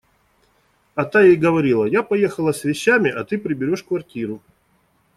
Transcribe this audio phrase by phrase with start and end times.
[0.95, 4.41] А та ей говорила:– Я поехала с вещами, а ты приберешь квартиру.